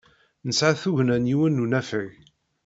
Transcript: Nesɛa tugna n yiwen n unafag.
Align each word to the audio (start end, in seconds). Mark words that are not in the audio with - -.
Nesɛa 0.47 0.79
tugna 0.81 1.15
n 1.17 1.29
yiwen 1.29 1.55
n 1.61 1.63
unafag. 1.63 2.11